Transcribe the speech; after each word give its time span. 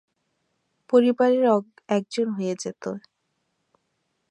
পরিবারের 0.89 1.45
একজন 1.89 2.27
হয়ে 2.29 2.53
যেতে। 2.59 2.91